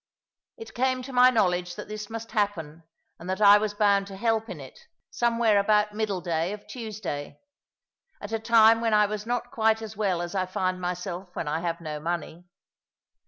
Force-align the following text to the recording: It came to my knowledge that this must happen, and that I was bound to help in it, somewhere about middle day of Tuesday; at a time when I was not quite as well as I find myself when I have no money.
It 0.57 0.73
came 0.73 1.03
to 1.03 1.13
my 1.13 1.29
knowledge 1.29 1.75
that 1.75 1.87
this 1.87 2.09
must 2.09 2.31
happen, 2.31 2.81
and 3.19 3.29
that 3.29 3.39
I 3.39 3.59
was 3.59 3.75
bound 3.75 4.07
to 4.07 4.15
help 4.15 4.49
in 4.49 4.59
it, 4.59 4.79
somewhere 5.11 5.59
about 5.59 5.93
middle 5.93 6.21
day 6.21 6.53
of 6.53 6.65
Tuesday; 6.65 7.39
at 8.19 8.31
a 8.31 8.39
time 8.39 8.81
when 8.81 8.95
I 8.95 9.05
was 9.05 9.27
not 9.27 9.51
quite 9.51 9.79
as 9.79 9.95
well 9.95 10.23
as 10.23 10.33
I 10.33 10.47
find 10.47 10.81
myself 10.81 11.29
when 11.35 11.47
I 11.47 11.59
have 11.59 11.79
no 11.81 11.99
money. 11.99 12.45